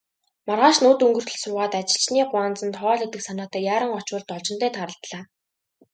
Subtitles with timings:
[0.47, 5.23] Маргааш нь үд өнгөртөл суугаад, ажилчны гуанзанд хоол идэх санаатай яаран очвол Должинтой тааралдлаа.